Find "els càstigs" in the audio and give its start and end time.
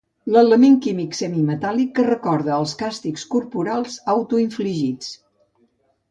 2.55-3.25